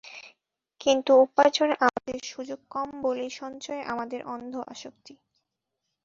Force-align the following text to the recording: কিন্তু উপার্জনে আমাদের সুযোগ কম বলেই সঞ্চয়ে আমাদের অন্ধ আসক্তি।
কিন্তু 0.81 1.11
উপার্জনে 1.17 1.75
আমাদের 1.79 2.17
সুযোগ 2.23 2.59
কম 2.69 2.89
বলেই 3.01 3.31
সঞ্চয়ে 3.31 3.81
আমাদের 3.83 4.21
অন্ধ 4.25 4.53
আসক্তি। 4.67 5.13